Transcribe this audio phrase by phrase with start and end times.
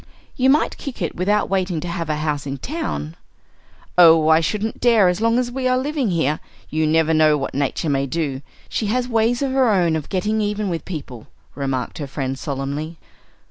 [0.35, 3.15] "You might kick it without waiting to have a house in town."
[3.99, 6.39] "Oh, I shouldn't dare as long as we are living here!
[6.71, 8.41] You never know what Nature may do.
[8.67, 12.97] She has ways of her own of getting even with people," remarked her friend, solemnly.